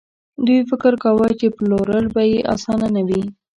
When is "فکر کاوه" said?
0.69-1.27